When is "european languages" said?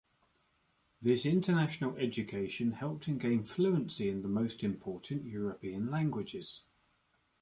5.27-6.63